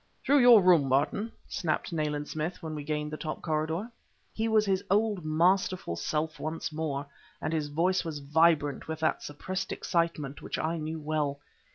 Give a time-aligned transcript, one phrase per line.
[0.25, 3.91] "Through your room, Barton!" snapped Nayland Smith, when we gained the top corridor.
[4.33, 7.05] He was his old, masterful self once more,
[7.39, 11.39] and his voice was vibrant with that suppressed excitement which I knew well.